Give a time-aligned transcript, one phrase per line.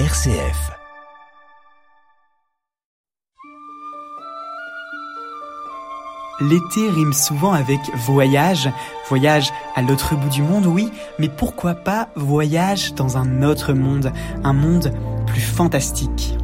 [0.00, 0.72] RCF.
[6.40, 8.68] L'été rime souvent avec voyage,
[9.08, 14.12] voyage à l'autre bout du monde, oui, mais pourquoi pas voyage dans un autre monde,
[14.42, 14.92] un monde
[15.28, 16.36] plus fantastique?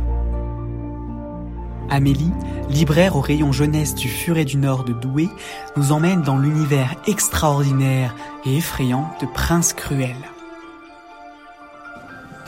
[1.91, 2.31] Amélie,
[2.69, 5.29] libraire au rayon jeunesse du Furet du Nord de Douai,
[5.77, 8.15] nous emmène dans l'univers extraordinaire
[8.45, 10.15] et effrayant de Prince Cruel.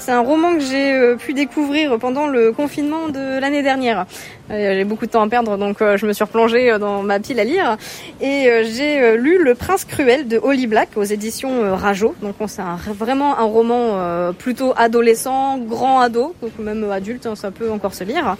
[0.04, 4.06] C'est un roman que j'ai euh, pu découvrir pendant le confinement de l'année dernière.
[4.50, 7.20] Euh, j'ai beaucoup de temps à perdre, donc euh, je me suis replongée dans ma
[7.20, 7.76] pile à lire.
[8.20, 12.16] Et j'ai lu Le Prince Cruel de Holly Black aux éditions Rajo.
[12.20, 12.62] Donc c'est
[12.98, 18.02] vraiment un roman plutôt adolescent, grand ado, donc même adulte, hein, ça peut encore se
[18.02, 18.36] lire.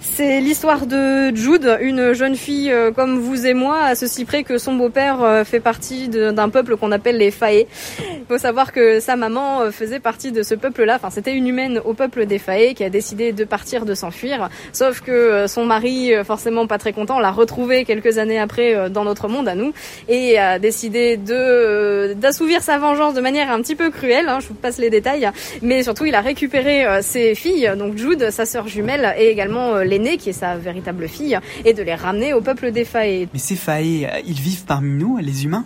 [0.00, 4.58] C'est l'histoire de Jude, une jeune fille comme vous et moi, à ceci près que
[4.58, 7.66] son beau-père fait partie d'un peuple qu'on appelle les Faé.
[7.98, 11.80] Il faut savoir que sa maman faisait partie de ce peuple-là Enfin, c'était une humaine
[11.86, 14.50] au peuple des Faé qui a décidé de partir, de s'enfuir.
[14.74, 18.74] Sauf que euh, son mari, euh, forcément pas très content, l'a retrouvée quelques années après
[18.74, 19.72] euh, dans notre monde à nous
[20.08, 24.28] et a décidé de d'assouvir sa vengeance de manière un petit peu cruelle.
[24.28, 25.30] Hein, je vous passe les détails,
[25.62, 30.18] mais surtout il a récupéré ses filles, donc Jude, sa sœur jumelle, et également l'aînée
[30.18, 33.26] qui est sa véritable fille, et de les ramener au peuple des Faé.
[33.32, 35.64] Mais ces Faé, ils vivent parmi nous, les humains?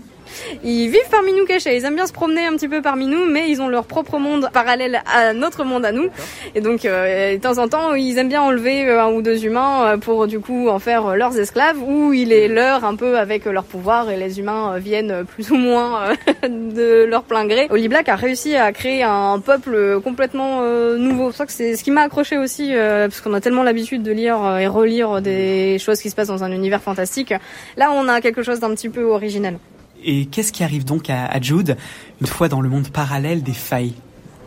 [0.62, 1.77] Ils vivent parmi nous cachés.
[1.77, 4.19] Ils aiment bien se promener un petit peu parmi nous, mais ils ont leur propre
[4.19, 6.08] monde parallèle à notre monde à nous.
[6.55, 9.45] Et donc, euh, de temps en temps, ils aiment bien enlever euh, un ou deux
[9.45, 13.19] humains euh, pour du coup en faire leurs esclaves, ou il est leur un peu
[13.19, 17.67] avec leur pouvoir et les humains viennent plus ou moins de leur plein gré.
[17.70, 20.62] Oli Black a réussi à créer un peuple complètement
[20.97, 21.30] nouveau.
[21.30, 24.12] C'est ça que c'est ce qui m'a accroché aussi, parce qu'on a tellement l'habitude de
[24.12, 27.34] lire et relire des choses qui se passent dans un univers fantastique.
[27.77, 29.58] Là, on a quelque chose d'un petit peu original.
[30.05, 31.77] Et qu'est-ce qui arrive donc à, Jude
[32.21, 33.95] une fois dans le monde parallèle des failles?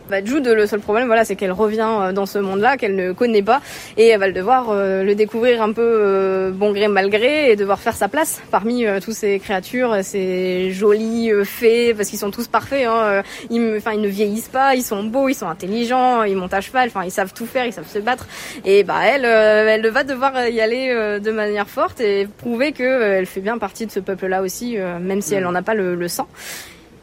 [0.08, 3.12] Bah, Jude, le seul problème, voilà, c'est qu'elle revient euh, dans ce monde-là qu'elle ne
[3.12, 3.60] connaît pas
[3.96, 7.56] et elle va devoir euh, le découvrir un peu euh, bon gré mal gré et
[7.56, 12.48] devoir faire sa place parmi toutes ces créatures, ces jolies fées parce qu'ils sont tous
[12.48, 12.86] parfaits.
[12.86, 16.54] Hein, ils, enfin, ils ne vieillissent pas, ils sont beaux, ils sont intelligents, ils montent
[16.54, 18.26] à cheval, enfin, ils savent tout faire, ils savent se battre.
[18.64, 23.26] Et bah elle, elle va devoir y aller de manière forte et prouver que elle
[23.26, 26.08] fait bien partie de ce peuple-là aussi, même si elle n'en a pas le, le
[26.08, 26.28] sang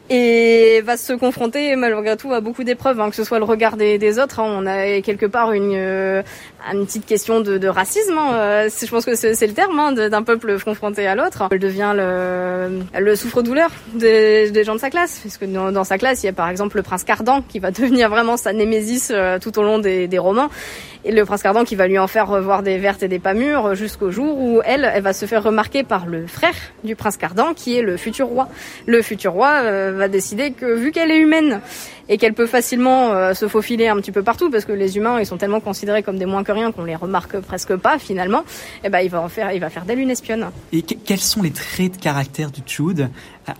[0.08, 3.76] et va se confronter malgré tout à beaucoup d'épreuves, hein, que ce soit le regard
[3.76, 4.40] des, autres.
[4.40, 4.56] Hein.
[4.58, 6.22] on a quelque part une, euh,
[6.72, 8.16] une petite question de, de racisme.
[8.16, 8.34] Hein.
[8.34, 11.48] Euh, je pense que c'est le terme hein, d'un peuple confronté à l'autre.
[11.50, 15.84] Elle devient le, le souffre-douleur des, des, gens de sa classe, parce que dans, dans,
[15.84, 18.52] sa classe, il y a par exemple le prince Cardan qui va devenir vraiment sa
[18.52, 20.50] némésis euh, tout au long des, des romans.
[21.06, 23.32] Et le prince Cardan qui va lui en faire revoir des vertes et des pas
[23.32, 27.16] mûres jusqu'au jour où elle, elle va se faire remarquer par le frère du prince
[27.16, 28.48] Cardan qui est le futur roi.
[28.86, 29.62] Le futur roi
[29.92, 31.60] va décider que vu qu'elle est humaine
[32.08, 35.18] et qu'elle peut facilement euh, se faufiler un petit peu partout parce que les humains
[35.20, 38.40] ils sont tellement considérés comme des moins que rien qu'on les remarque presque pas finalement,
[38.40, 40.46] et eh ben il va en faire il va faire d'elle une espionne.
[40.72, 43.08] Et quels sont les traits de caractère du Jude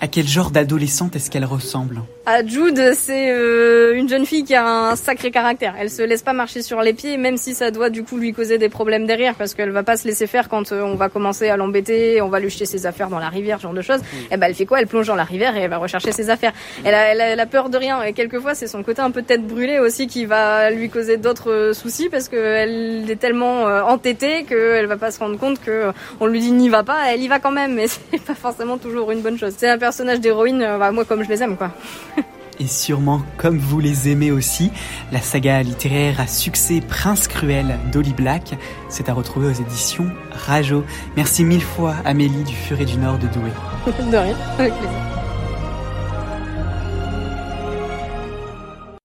[0.00, 2.02] à quel genre d'adolescente est-ce qu'elle ressemble?
[2.26, 5.74] À Jude, c'est euh, une jeune fille qui a un sacré caractère.
[5.78, 8.32] Elle se laisse pas marcher sur les pieds, même si ça doit du coup lui
[8.32, 11.08] causer des problèmes derrière, parce qu'elle va pas se laisser faire quand euh, on va
[11.08, 13.82] commencer à l'embêter, on va lui jeter ses affaires dans la rivière, ce genre de
[13.82, 14.00] choses.
[14.00, 14.80] Et eh ben elle fait quoi?
[14.80, 16.52] Elle plonge dans la rivière et elle va rechercher ses affaires.
[16.84, 19.46] Elle a, elle a, peur de rien et quelquefois c'est son côté un peu tête
[19.46, 24.86] brûlée aussi qui va lui causer d'autres euh, soucis parce qu'elle est tellement entêtée qu'elle
[24.86, 27.38] va pas se rendre compte que on lui dit n'y va pas, elle y va
[27.38, 30.90] quand même, mais c'est pas forcément toujours une bonne chose un personnage d'héroïne, euh, bah,
[30.92, 31.70] moi comme je les aime quoi.
[32.58, 34.70] Et sûrement comme vous les aimez aussi,
[35.12, 38.54] la saga littéraire à succès Prince Cruel d'Oli Black,
[38.88, 40.84] c'est à retrouver aux éditions Rajo.
[41.16, 43.52] Merci mille fois Amélie du Furet du Nord de Douai.
[44.10, 45.25] de rien, avec plaisir.